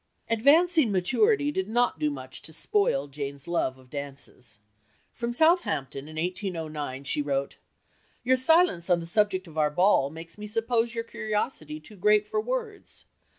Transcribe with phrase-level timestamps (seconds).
[0.31, 4.57] Advancing maturity did not do much to spoil Jane's love of dances.
[5.11, 7.57] From Southampton, in 1809, she wrote:
[8.23, 12.27] "Your silence on the subject of our ball makes me suppose your curiosity too great
[12.27, 13.05] for words.